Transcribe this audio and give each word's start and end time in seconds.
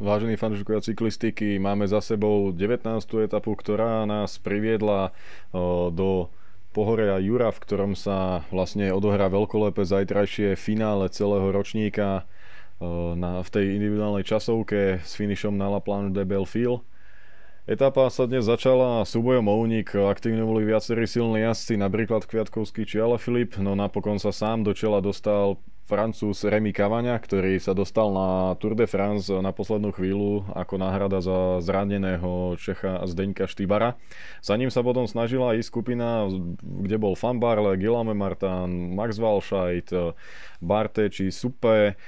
Vážení 0.00 0.40
fanúšikovia 0.40 0.80
cyklistiky, 0.80 1.60
máme 1.60 1.84
za 1.84 2.00
sebou 2.00 2.56
19. 2.56 3.04
etapu, 3.20 3.52
ktorá 3.52 4.08
nás 4.08 4.40
priviedla 4.40 5.12
do 5.92 6.32
pohoria 6.72 7.20
Jura, 7.20 7.52
v 7.52 7.60
ktorom 7.60 7.92
sa 7.92 8.40
vlastne 8.48 8.96
odohrá 8.96 9.28
veľkolepé 9.28 9.84
zajtrajšie 9.84 10.56
finále 10.56 11.12
celého 11.12 11.52
ročníka 11.52 12.24
na, 13.12 13.44
v 13.44 13.48
tej 13.52 13.76
individuálnej 13.76 14.24
časovke 14.24 15.04
s 15.04 15.20
finišom 15.20 15.60
na 15.60 15.68
La 15.68 15.84
Planche 15.84 16.16
de 16.16 16.24
Belleville. 16.24 16.80
Etapa 17.68 18.08
sa 18.08 18.24
dnes 18.24 18.48
začala 18.48 19.04
súbojom 19.04 19.52
o 19.52 19.54
únik, 19.60 19.92
aktívne 19.92 20.48
boli 20.48 20.64
viacerí 20.64 21.04
silní 21.04 21.44
jazdci, 21.44 21.76
napríklad 21.76 22.24
Kviatkovský 22.24 22.88
či 22.88 23.04
Filip, 23.20 23.60
no 23.60 23.76
napokon 23.76 24.16
sa 24.16 24.32
sám 24.32 24.64
do 24.64 24.72
čela 24.72 25.04
dostal 25.04 25.60
Francúz 25.90 26.46
Remy 26.46 26.70
Cavagna, 26.70 27.18
ktorý 27.18 27.58
sa 27.58 27.74
dostal 27.74 28.14
na 28.14 28.54
Tour 28.62 28.78
de 28.78 28.86
France 28.86 29.26
na 29.26 29.50
poslednú 29.50 29.90
chvíľu 29.90 30.46
ako 30.54 30.78
náhrada 30.78 31.18
za 31.18 31.58
zraneného 31.58 32.54
Čecha 32.62 33.02
Zdeňka 33.10 33.50
Štýbara. 33.50 33.98
Za 34.38 34.54
ním 34.54 34.70
sa 34.70 34.86
potom 34.86 35.10
snažila 35.10 35.58
ísť 35.58 35.66
skupina, 35.66 36.30
kde 36.62 36.94
bol 36.94 37.18
Van 37.18 37.42
Barle, 37.42 37.74
Guillaume 37.74 38.14
Martin, 38.14 38.94
Max 38.94 39.18
Walscheid, 39.18 39.90
Barte 40.62 41.10
či 41.10 41.34
Supe. 41.34 41.98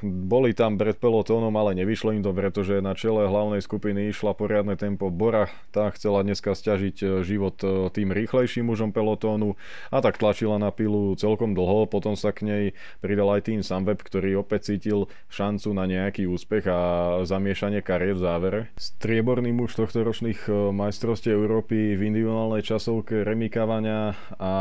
Boli 0.00 0.56
tam 0.56 0.80
pred 0.80 0.96
pelotónom, 0.96 1.52
ale 1.60 1.76
nevyšlo 1.84 2.16
im 2.16 2.24
to, 2.24 2.32
pretože 2.32 2.80
na 2.80 2.96
čele 2.96 3.28
hlavnej 3.28 3.60
skupiny 3.60 4.08
išla 4.08 4.32
poriadne 4.32 4.80
tempo 4.80 5.12
Bora. 5.12 5.52
Tá 5.68 5.92
chcela 5.92 6.24
dneska 6.24 6.56
stiažiť 6.56 7.20
život 7.28 7.60
tým 7.92 8.08
rýchlejším 8.08 8.72
mužom 8.72 8.96
pelotónu 8.96 9.60
a 9.92 10.00
tak 10.00 10.16
tlačila 10.16 10.56
na 10.56 10.72
pilu 10.72 11.12
celkom 11.20 11.52
dlho. 11.52 11.84
Potom 11.84 12.16
sa 12.16 12.32
k 12.32 12.48
nej 12.48 12.64
pridal 13.00 13.30
aj 13.34 13.50
tým 13.50 13.60
Sunweb, 13.60 14.00
ktorý 14.00 14.40
opäť 14.40 14.74
cítil 14.74 15.06
šancu 15.28 15.72
na 15.72 15.84
nejaký 15.86 16.26
úspech 16.26 16.64
a 16.70 16.78
zamiešanie 17.24 17.80
kariet 17.80 18.18
v 18.18 18.24
závere. 18.24 18.60
Strieborný 18.76 19.54
muž 19.54 19.76
tohto 19.76 20.02
ročných 20.02 20.48
e, 20.48 20.74
majstrovstiev 20.74 21.36
Európy 21.36 21.94
v 21.94 22.10
individuálnej 22.10 22.62
časovke 22.66 23.22
remikávania 23.22 24.14
a 24.36 24.52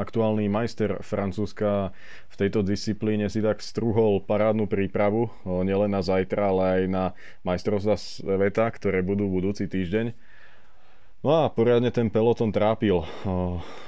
aktuálny 0.00 0.50
majster 0.50 1.00
Francúzska 1.00 1.94
v 2.26 2.34
tejto 2.34 2.60
disciplíne 2.60 3.32
si 3.32 3.40
tak 3.40 3.64
struhol 3.64 4.20
parádnu 4.20 4.68
prípravu, 4.68 5.32
nielen 5.46 5.94
na 5.94 6.04
zajtra, 6.04 6.52
ale 6.52 6.62
aj 6.62 6.82
na 6.90 7.04
majstrovstva 7.48 7.96
sveta, 7.96 8.68
ktoré 8.76 9.00
budú 9.00 9.30
budúci 9.30 9.64
týždeň. 9.64 10.25
No 11.26 11.42
a 11.42 11.50
poriadne 11.50 11.90
ten 11.90 12.06
peloton 12.06 12.54
trápil. 12.54 13.02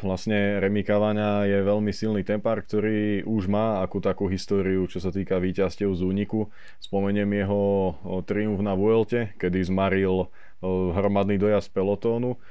Vlastne 0.03 0.59
Remy 0.59 0.83
Cavagna 0.83 1.47
je 1.47 1.63
veľmi 1.63 1.95
silný 1.95 2.27
tempár, 2.27 2.67
ktorý 2.67 3.23
už 3.23 3.47
má 3.47 3.79
akú 3.79 4.03
takú 4.03 4.27
históriu, 4.27 4.91
čo 4.91 4.99
sa 4.99 5.15
týka 5.15 5.39
víťazstiev 5.39 5.87
z 5.95 6.03
úniku. 6.03 6.51
Spomeniem 6.83 7.31
jeho 7.39 7.95
triumf 8.27 8.59
na 8.59 8.75
Vuelte, 8.75 9.39
kedy 9.39 9.71
zmaril 9.71 10.27
hromadný 10.99 11.39
dojazd 11.39 11.71
pelotónu. 11.71 12.43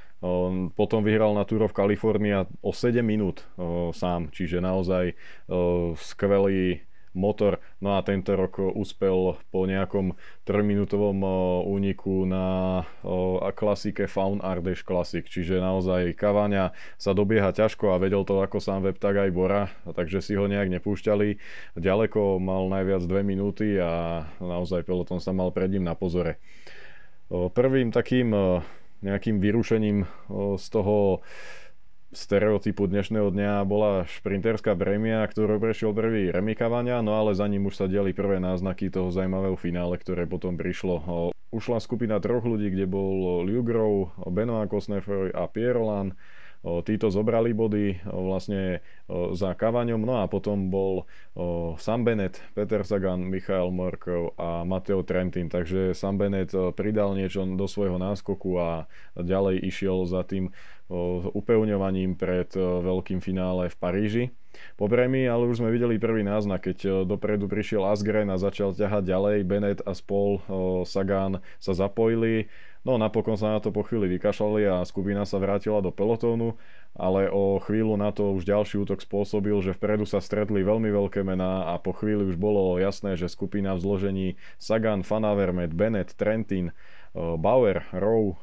Potom 0.71 1.03
vyhral 1.03 1.35
na 1.35 1.43
Tour 1.43 1.67
of 1.67 1.75
California 1.75 2.47
o 2.63 2.71
7 2.71 3.03
minút 3.03 3.43
sám, 3.91 4.31
čiže 4.31 4.63
naozaj 4.63 5.19
skvelý 5.99 6.86
motor. 7.17 7.57
No 7.81 7.97
a 7.97 8.05
tento 8.05 8.37
rok 8.37 8.61
uspel 8.61 9.41
po 9.49 9.65
nejakom 9.65 10.13
3-minútovom 10.45 11.17
úniku 11.65 12.29
na 12.29 12.85
klasike 13.57 14.05
Faun 14.05 14.37
Ardeš 14.45 14.85
Classic, 14.85 15.25
čiže 15.25 15.57
naozaj 15.57 16.13
Kavania 16.13 16.77
sa 17.01 17.17
dobieha 17.17 17.49
ťažko 17.49 17.91
a 17.91 17.97
vedel 17.97 18.21
to 18.21 18.37
ako 18.37 18.61
sám 18.61 18.85
web, 18.85 19.01
tak 19.01 19.17
aj 19.17 19.33
Bora, 19.33 19.73
takže 19.89 20.21
si 20.21 20.37
ho 20.37 20.45
nejak 20.45 20.69
nepúšťali. 20.77 21.41
Ďaleko 21.73 22.37
mal 22.37 22.69
najviac 22.69 23.01
2 23.09 23.25
minúty 23.25 23.81
a 23.81 24.21
naozaj 24.37 24.85
peloton 24.85 25.17
sa 25.17 25.33
mal 25.33 25.49
pred 25.49 25.73
ním 25.73 25.89
na 25.89 25.97
pozore. 25.97 26.37
Prvým 27.33 27.89
takým 27.89 28.29
nejakým 28.97 29.37
vyrušením 29.37 30.05
z 30.57 30.65
toho 30.69 31.21
stereotypu 32.17 32.89
dnešného 32.89 33.29
dňa 33.29 33.61
bola 33.69 34.09
šprinterská 34.09 34.73
prémia, 34.73 35.21
ktorú 35.29 35.61
prešiel 35.61 35.93
prvý 35.93 36.33
remikavania, 36.33 37.05
no 37.05 37.13
ale 37.13 37.37
za 37.37 37.45
ním 37.45 37.69
už 37.69 37.77
sa 37.77 37.85
diali 37.85 38.09
prvé 38.09 38.41
náznaky 38.41 38.89
toho 38.89 39.13
zaujímavého 39.13 39.53
finále, 39.53 40.01
ktoré 40.01 40.25
potom 40.25 40.57
prišlo. 40.57 41.29
Ušla 41.53 41.77
skupina 41.77 42.17
troch 42.17 42.43
ľudí, 42.43 42.73
kde 42.73 42.89
bol 42.89 43.45
Liu 43.45 43.61
Grove, 43.61 44.17
Benoit 44.33 44.65
Cosnefroy 44.65 45.29
a 45.29 45.45
Pierre 45.45 45.77
Roland. 45.77 46.17
Títo 46.67 47.13
zobrali 47.13 47.53
body 47.53 48.01
vlastne 48.09 48.81
za 49.37 49.53
Kavaňom, 49.53 50.01
no 50.03 50.19
a 50.19 50.27
potom 50.27 50.73
bol 50.73 51.05
Sam 51.77 52.01
Bennett, 52.01 52.41
Peter 52.57 52.81
Sagan, 52.81 53.29
Michael 53.29 53.69
Morkov 53.71 54.33
a 54.41 54.65
Mateo 54.65 55.05
Trentin, 55.05 55.53
takže 55.53 55.93
Sam 55.93 56.17
Bennett 56.17 56.51
pridal 56.73 57.13
niečo 57.13 57.45
do 57.45 57.69
svojho 57.69 58.01
náskoku 58.01 58.57
a 58.57 58.89
ďalej 59.15 59.63
išiel 59.69 60.09
za 60.09 60.25
tým 60.25 60.49
upevňovaním 61.33 62.15
pred 62.15 62.47
veľkým 62.57 63.19
finále 63.19 63.67
v 63.67 63.75
Paríži. 63.75 64.23
Po 64.73 64.89
prémii 64.89 65.29
ale 65.29 65.45
už 65.45 65.61
sme 65.61 65.69
videli 65.69 66.01
prvý 66.01 66.25
náznak, 66.25 66.71
keď 66.71 67.05
dopredu 67.05 67.45
prišiel 67.45 67.85
Asgren 67.85 68.31
a 68.33 68.41
začal 68.41 68.73
ťahať 68.73 69.03
ďalej, 69.05 69.37
Bennett 69.45 69.79
a 69.85 69.93
spol 69.93 70.41
Sagan 70.87 71.43
sa 71.61 71.77
zapojili, 71.77 72.49
No 72.87 72.95
napokon 72.95 73.35
sa 73.35 73.51
na 73.51 73.59
to 73.59 73.75
po 73.75 73.83
chvíli 73.83 74.07
vykašľali 74.15 74.63
a 74.63 74.87
skupina 74.87 75.27
sa 75.27 75.43
vrátila 75.43 75.83
do 75.83 75.91
pelotónu, 75.91 76.55
ale 76.95 77.27
o 77.27 77.59
chvíľu 77.59 77.99
na 77.99 78.15
to 78.15 78.31
už 78.31 78.47
ďalší 78.47 78.79
útok 78.79 79.03
spôsobil, 79.03 79.59
že 79.59 79.75
vpredu 79.75 80.07
sa 80.07 80.23
stretli 80.23 80.63
veľmi 80.63 80.87
veľké 80.87 81.19
mená 81.19 81.67
a 81.67 81.83
po 81.83 81.91
chvíli 81.91 82.23
už 82.23 82.39
bolo 82.39 82.79
jasné, 82.79 83.19
že 83.19 83.27
skupina 83.27 83.75
v 83.75 83.83
zložení 83.83 84.27
Sagan, 84.55 85.03
Fanavermet, 85.03 85.75
Bennett, 85.75 86.15
Trentin, 86.15 86.71
Bauer, 87.11 87.83
Rowe, 87.91 88.39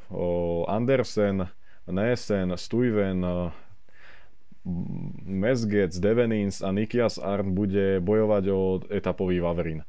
Andersen, 0.68 1.48
Nesen, 1.86 2.56
Stuyven, 2.56 3.20
Mesgec, 5.24 5.92
Devenins 6.00 6.64
a 6.64 6.72
Nikias 6.72 7.20
Arndt 7.20 7.52
bude 7.52 8.00
bojovať 8.00 8.44
o 8.48 8.80
etapový 8.88 9.44
Vavrin 9.44 9.84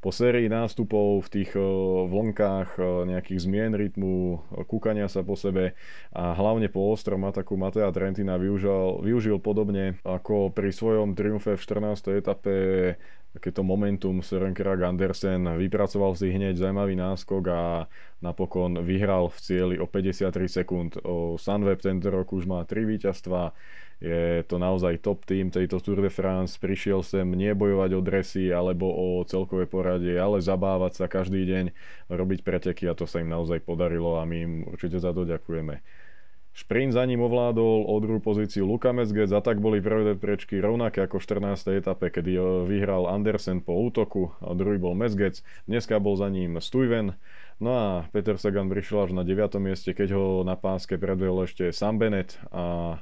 po 0.00 0.08
sérii 0.08 0.48
nástupov 0.48 1.28
v 1.28 1.32
tých 1.40 1.50
eh, 1.52 1.62
vlnkách 2.08 2.80
eh, 2.80 2.84
nejakých 3.14 3.40
zmien 3.44 3.72
rytmu, 3.76 4.40
kúkania 4.64 5.06
sa 5.12 5.20
po 5.20 5.36
sebe 5.36 5.76
a 6.10 6.32
hlavne 6.32 6.72
po 6.72 6.88
ostrom 6.88 7.20
ataku 7.28 7.60
Matea 7.60 7.92
Trentina 7.92 8.40
využil, 8.40 9.04
využil 9.04 9.36
podobne 9.38 10.00
ako 10.02 10.48
pri 10.50 10.72
svojom 10.72 11.12
triumfe 11.12 11.54
v 11.54 11.60
14. 11.60 12.16
etape 12.16 12.54
takéto 13.30 13.62
momentum 13.62 14.18
Søren 14.22 14.54
Krag 14.54 14.82
Andersen 14.82 15.46
vypracoval 15.58 16.18
si 16.18 16.34
hneď 16.34 16.58
zaujímavý 16.58 16.98
náskok 16.98 17.44
a 17.46 17.62
napokon 18.18 18.82
vyhral 18.82 19.30
v 19.30 19.38
cieli 19.38 19.76
o 19.78 19.86
53 19.86 20.34
sekúnd. 20.50 20.90
Sunweb 21.38 21.78
tento 21.78 22.10
rok 22.10 22.34
už 22.34 22.50
má 22.50 22.66
3 22.66 22.82
víťazstva, 22.82 23.54
je 24.00 24.40
to 24.48 24.56
naozaj 24.56 25.04
top 25.04 25.28
tým 25.28 25.52
tejto 25.52 25.76
Tour 25.76 26.00
de 26.00 26.08
France, 26.08 26.56
prišiel 26.56 27.04
sem 27.04 27.28
nie 27.36 27.52
bojovať 27.52 27.90
o 27.92 28.00
dresy 28.00 28.48
alebo 28.48 28.88
o 28.88 29.20
celkové 29.28 29.68
poradie, 29.68 30.16
ale 30.16 30.40
zabávať 30.40 31.04
sa 31.04 31.06
každý 31.06 31.44
deň, 31.44 31.64
robiť 32.08 32.40
preteky 32.40 32.88
a 32.88 32.96
to 32.96 33.04
sa 33.04 33.20
im 33.20 33.28
naozaj 33.28 33.60
podarilo 33.60 34.16
a 34.16 34.24
my 34.24 34.36
im 34.40 34.52
určite 34.64 34.96
za 34.96 35.12
to 35.12 35.28
ďakujeme. 35.28 35.84
Šprint 36.50 36.90
za 36.92 37.06
ním 37.06 37.22
ovládol 37.22 37.86
o 37.86 37.94
druhú 38.02 38.18
pozíciu 38.18 38.66
Luka 38.66 38.90
Mezgec 38.90 39.30
a 39.30 39.38
tak 39.38 39.62
boli 39.62 39.78
prvé 39.78 40.18
prečky 40.18 40.58
rovnaké 40.58 41.06
ako 41.06 41.22
v 41.22 41.46
14. 41.46 41.78
etape, 41.78 42.10
kedy 42.10 42.32
e, 42.34 42.42
vyhral 42.66 43.06
Andersen 43.06 43.62
po 43.62 43.78
útoku 43.78 44.34
a 44.42 44.50
druhý 44.58 44.82
bol 44.82 44.98
Mezgec. 44.98 45.46
Dneska 45.70 46.02
bol 46.02 46.18
za 46.18 46.26
ním 46.26 46.58
Stuyven. 46.58 47.14
No 47.62 47.70
a 47.70 47.86
Peter 48.10 48.34
Sagan 48.34 48.66
prišiel 48.66 49.06
až 49.06 49.10
na 49.14 49.22
9. 49.22 49.62
mieste, 49.62 49.94
keď 49.94 50.16
ho 50.16 50.26
na 50.42 50.58
páske 50.58 50.98
predvel 50.98 51.46
ešte 51.46 51.70
Sam 51.70 52.02
Bennett 52.02 52.34
a 52.50 52.98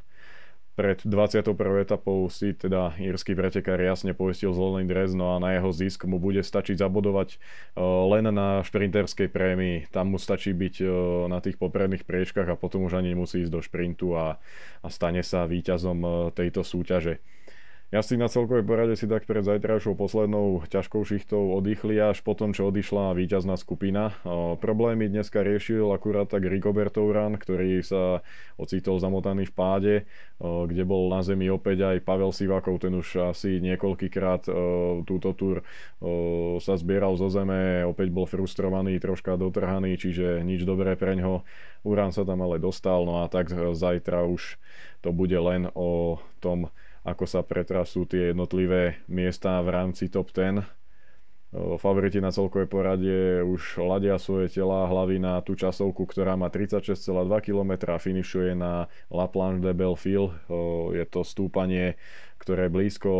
pred 0.78 1.02
21. 1.02 1.58
etapou 1.82 2.30
si 2.30 2.54
teda 2.54 2.94
írsky 3.02 3.34
pretekár 3.34 3.82
jasne 3.82 4.14
poistil 4.14 4.54
zelený 4.54 4.86
dres, 4.86 5.10
no 5.10 5.34
a 5.34 5.42
na 5.42 5.58
jeho 5.58 5.74
zisk 5.74 6.06
mu 6.06 6.22
bude 6.22 6.38
stačiť 6.38 6.78
zabodovať 6.78 7.34
e, 7.34 7.36
len 7.82 8.30
na 8.30 8.62
šprinterskej 8.62 9.26
prémii. 9.26 9.90
Tam 9.90 10.14
mu 10.14 10.22
stačí 10.22 10.54
byť 10.54 10.74
e, 10.78 10.86
na 11.26 11.42
tých 11.42 11.58
popredných 11.58 12.06
priečkách 12.06 12.46
a 12.46 12.54
potom 12.54 12.86
už 12.86 12.94
ani 12.94 13.10
nemusí 13.10 13.42
ísť 13.42 13.50
do 13.50 13.58
šprintu 13.58 14.14
a, 14.14 14.38
a 14.78 14.86
stane 14.86 15.26
sa 15.26 15.50
víťazom 15.50 15.98
e, 15.98 16.10
tejto 16.38 16.62
súťaže. 16.62 17.18
Ja 17.88 18.04
si 18.04 18.20
na 18.20 18.28
celkovej 18.28 18.68
porade 18.68 19.00
si 19.00 19.08
tak 19.08 19.24
pred 19.24 19.40
zajtrajšou 19.40 19.96
poslednou 19.96 20.60
ťažkou 20.68 21.08
šichtou 21.08 21.56
oddychli 21.56 21.96
až 21.96 22.20
potom, 22.20 22.52
čo 22.52 22.68
odišla 22.68 23.16
víťazná 23.16 23.56
skupina. 23.56 24.12
O, 24.28 24.60
problémy 24.60 25.08
dneska 25.08 25.40
riešil 25.40 25.88
akurát 25.88 26.28
tak 26.28 26.44
Rigoberto 26.44 27.00
Uran, 27.00 27.40
ktorý 27.40 27.80
sa 27.80 28.20
ocitol 28.60 29.00
zamotaný 29.00 29.48
v 29.48 29.54
páde, 29.56 29.94
o, 30.36 30.68
kde 30.68 30.84
bol 30.84 31.08
na 31.08 31.24
zemi 31.24 31.48
opäť 31.48 31.96
aj 31.96 32.04
Pavel 32.04 32.28
Sivakov, 32.28 32.76
ten 32.76 32.92
už 32.92 33.32
asi 33.32 33.56
niekoľkýkrát 33.56 34.52
o, 34.52 35.00
túto 35.08 35.32
túr 35.32 35.64
o, 36.04 36.60
sa 36.60 36.76
zbieral 36.76 37.16
zo 37.16 37.32
zeme, 37.32 37.88
opäť 37.88 38.12
bol 38.12 38.28
frustrovaný, 38.28 39.00
troška 39.00 39.40
dotrhaný, 39.40 39.96
čiže 39.96 40.44
nič 40.44 40.68
dobré 40.68 40.92
pre 40.92 41.16
ňo. 41.16 41.40
Uran 41.88 42.12
sa 42.12 42.28
tam 42.28 42.44
ale 42.44 42.60
dostal, 42.60 43.08
no 43.08 43.24
a 43.24 43.32
tak 43.32 43.48
zajtra 43.48 44.28
už 44.28 44.60
to 45.00 45.08
bude 45.08 45.40
len 45.40 45.72
o 45.72 46.20
tom, 46.44 46.68
ako 47.12 47.24
sa 47.24 47.40
pretrasú 47.40 48.04
tie 48.04 48.30
jednotlivé 48.32 49.00
miesta 49.08 49.60
v 49.64 49.68
rámci 49.72 50.12
top 50.12 50.32
10. 50.34 50.60
Favoriti 51.80 52.20
na 52.20 52.28
celkové 52.28 52.68
poradie 52.68 53.40
už 53.40 53.80
ladia 53.80 54.20
svoje 54.20 54.52
tela 54.52 54.84
hlavy 54.84 55.16
na 55.16 55.40
tú 55.40 55.56
časovku, 55.56 56.04
ktorá 56.04 56.36
má 56.36 56.52
36,2 56.52 57.08
km 57.40 57.72
a 57.88 57.96
finišuje 57.96 58.52
na 58.52 58.84
La 59.08 59.32
Planche 59.32 59.64
de 59.64 59.72
Belleville. 59.72 60.36
Je 60.92 61.08
to 61.08 61.24
stúpanie, 61.24 61.96
ktoré 62.36 62.68
je 62.68 62.74
blízko 62.76 63.12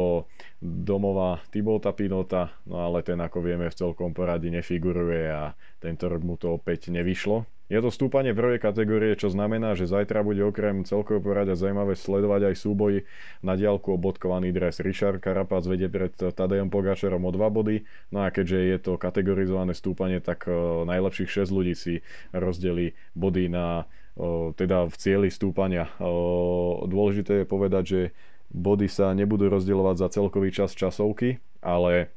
domova 0.61 1.41
Tibota 1.49 1.97
Pinota, 1.97 2.53
no 2.69 2.85
ale 2.85 3.01
ten 3.01 3.17
ako 3.17 3.41
vieme 3.41 3.73
v 3.73 3.79
celkom 3.81 4.13
poradí 4.13 4.53
nefiguruje 4.53 5.25
a 5.33 5.57
tento 5.81 6.13
rok 6.13 6.21
mu 6.21 6.37
to 6.37 6.53
opäť 6.53 6.93
nevyšlo. 6.93 7.49
Je 7.69 7.77
to 7.85 7.93
stúpanie 7.93 8.33
prvej 8.33 8.65
kategórie, 8.65 9.13
čo 9.13 9.29
znamená, 9.29 9.77
že 9.77 9.85
zajtra 9.85 10.25
bude 10.25 10.41
okrem 10.41 10.89
celkového 10.89 11.21
poradia 11.21 11.53
zaujímavé 11.53 12.01
sledovať 12.01 12.49
aj 12.49 12.55
súboj 12.65 13.05
na 13.45 13.61
diálku 13.61 13.93
obodkovaný 13.93 14.57
dres. 14.57 14.81
Richard 14.81 15.21
Karapác 15.21 15.69
vedie 15.69 15.93
pred 15.93 16.17
Tadejom 16.17 16.73
Pogačerom 16.73 17.29
o 17.29 17.31
2 17.31 17.37
body, 17.53 17.85
no 18.09 18.25
a 18.25 18.33
keďže 18.33 18.59
je 18.73 18.79
to 18.81 18.93
kategorizované 18.97 19.77
stúpanie, 19.77 20.17
tak 20.25 20.49
uh, 20.49 20.89
najlepších 20.89 21.45
6 21.45 21.53
ľudí 21.53 21.77
si 21.77 22.01
rozdelí 22.33 22.97
body 23.13 23.53
na 23.53 23.85
uh, 23.85 24.49
teda 24.57 24.89
v 24.89 24.95
cieli 24.97 25.29
stúpania. 25.29 25.93
Uh, 26.01 26.89
dôležité 26.89 27.45
je 27.45 27.53
povedať, 27.53 27.85
že 27.85 28.01
body 28.49 28.89
sa 28.89 29.13
nebudú 29.13 29.53
rozdielovať 29.53 29.97
za 30.01 30.09
celkový 30.17 30.57
čas 30.57 30.73
časovky, 30.73 31.37
ale 31.61 32.09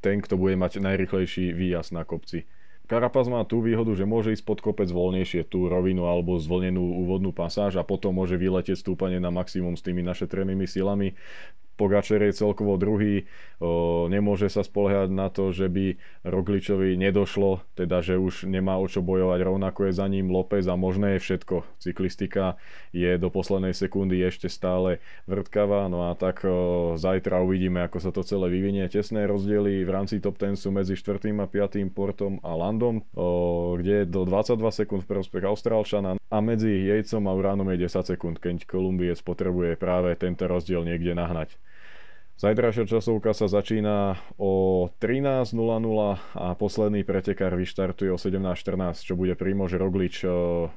ten, 0.00 0.24
kto 0.24 0.40
bude 0.40 0.56
mať 0.56 0.80
najrychlejší 0.80 1.52
výjazd 1.52 1.92
na 1.92 2.08
kopci. 2.08 2.48
Karapaz 2.94 3.26
má 3.26 3.42
tú 3.42 3.58
výhodu, 3.58 3.90
že 3.98 4.06
môže 4.06 4.30
ísť 4.30 4.46
pod 4.46 4.62
kopec 4.62 4.86
voľnejšie 4.86 5.50
tú 5.50 5.66
rovinu 5.66 6.06
alebo 6.06 6.38
zvlnenú 6.38 7.02
úvodnú 7.02 7.34
pasáž 7.34 7.74
a 7.74 7.82
potom 7.82 8.14
môže 8.14 8.38
vyletieť 8.38 8.78
stúpanie 8.78 9.18
na 9.18 9.34
maximum 9.34 9.74
s 9.74 9.82
tými 9.82 9.98
našetrenými 10.06 10.62
silami. 10.62 11.18
Pogačer 11.74 12.22
je 12.22 12.32
celkovo 12.38 12.78
druhý, 12.78 13.26
o, 13.58 14.06
nemôže 14.06 14.46
sa 14.46 14.62
spoliehať 14.62 15.10
na 15.10 15.26
to, 15.26 15.50
že 15.50 15.66
by 15.66 15.98
Rogličovi 16.22 16.94
nedošlo, 16.94 17.66
teda 17.74 17.98
že 17.98 18.14
už 18.14 18.46
nemá 18.46 18.78
o 18.78 18.86
čo 18.86 19.02
bojovať, 19.02 19.38
rovnako 19.42 19.90
je 19.90 19.92
za 19.98 20.06
ním 20.06 20.30
López 20.30 20.62
a 20.70 20.78
možné 20.78 21.18
je 21.18 21.24
všetko. 21.26 21.66
Cyklistika 21.82 22.54
je 22.94 23.18
do 23.18 23.26
poslednej 23.26 23.74
sekundy 23.74 24.22
ešte 24.22 24.46
stále 24.46 25.02
vrtkavá, 25.26 25.90
no 25.90 26.06
a 26.06 26.14
tak 26.14 26.46
o, 26.46 26.94
zajtra 26.94 27.42
uvidíme, 27.42 27.82
ako 27.82 27.98
sa 27.98 28.10
to 28.14 28.22
celé 28.22 28.46
vyvinie. 28.54 28.86
Tesné 28.86 29.26
rozdiely 29.26 29.82
v 29.82 29.90
rámci 29.90 30.22
top 30.22 30.38
10 30.38 30.54
sú 30.54 30.70
medzi 30.70 30.94
4. 30.94 31.18
a 31.34 31.46
5. 31.50 31.90
Portom 31.90 32.38
a 32.46 32.54
Landom, 32.54 33.02
o, 33.18 33.74
kde 33.82 34.06
je 34.06 34.10
do 34.10 34.22
22 34.22 34.62
sekúnd 34.70 35.02
v 35.02 35.10
prospech 35.10 35.42
Austrálčana 35.42 36.14
a 36.30 36.38
medzi 36.38 36.86
Jejcom 36.86 37.26
a 37.26 37.32
Uránom 37.34 37.66
je 37.74 37.86
10 37.86 38.14
sekúnd, 38.14 38.36
keď 38.38 38.66
Kolumbiec 38.66 39.18
potrebuje 39.22 39.74
práve 39.78 40.14
tento 40.14 40.46
rozdiel 40.46 40.82
niekde 40.86 41.14
nahnať. 41.14 41.58
Zajtrajšia 42.34 42.90
časovka 42.90 43.30
sa 43.30 43.46
začína 43.46 44.18
o 44.42 44.86
13.00 44.98 45.54
a 46.34 46.46
posledný 46.58 47.06
pretekár 47.06 47.54
vyštartuje 47.54 48.10
o 48.10 48.18
17.14, 48.18 49.06
čo 49.06 49.14
bude 49.14 49.38
Primož 49.38 49.78
Roglič, 49.78 50.26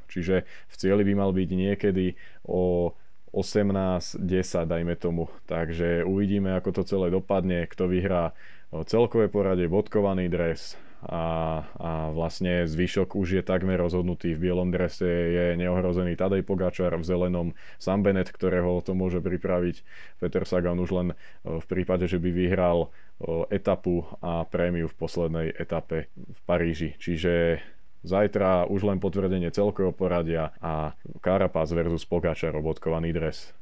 čiže 0.06 0.46
v 0.46 0.76
cieli 0.78 1.02
by 1.02 1.14
mal 1.18 1.34
byť 1.34 1.50
niekedy 1.50 2.14
o 2.46 2.94
18.10, 3.34 4.22
dajme 4.70 4.96
tomu. 5.02 5.34
Takže 5.50 6.06
uvidíme, 6.06 6.54
ako 6.54 6.78
to 6.78 6.82
celé 6.86 7.10
dopadne, 7.10 7.66
kto 7.66 7.90
vyhrá 7.90 8.38
celkové 8.86 9.26
poradie, 9.26 9.66
bodkovaný 9.66 10.30
dres, 10.30 10.78
a, 11.06 11.62
a 11.62 11.92
vlastne 12.10 12.66
zvyšok 12.66 13.14
už 13.14 13.28
je 13.40 13.44
takmer 13.46 13.78
rozhodnutý. 13.78 14.34
V 14.34 14.50
bielom 14.50 14.74
drese 14.74 15.06
je 15.08 15.46
neohrozený 15.60 16.18
Tadej 16.18 16.42
Pogačar, 16.42 16.98
v 16.98 17.06
zelenom 17.06 17.48
Sam 17.78 18.02
Bennett, 18.02 18.34
ktorého 18.34 18.82
to 18.82 18.98
môže 18.98 19.22
pripraviť 19.22 19.86
Peter 20.18 20.44
Sagan 20.44 20.82
už 20.82 20.90
len 20.94 21.08
e, 21.14 21.16
v 21.62 21.66
prípade, 21.70 22.10
že 22.10 22.18
by 22.18 22.30
vyhral 22.34 22.88
e, 22.88 22.88
etapu 23.54 24.10
a 24.26 24.44
prémiu 24.50 24.90
v 24.90 24.98
poslednej 24.98 25.48
etape 25.54 26.10
v 26.16 26.40
Paríži. 26.50 26.98
Čiže 26.98 27.62
zajtra 28.02 28.66
už 28.66 28.88
len 28.88 28.98
potvrdenie 28.98 29.54
celkového 29.54 29.94
poradia 29.94 30.56
a 30.58 30.98
Carapaz 31.22 31.76
versus 31.76 32.06
Pogačar 32.10 32.56
obodkovaný 32.58 33.14
dres. 33.14 33.54